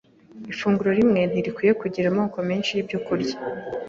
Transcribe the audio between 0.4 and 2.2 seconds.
Ifunguro rimwe ntirikwiriye kugira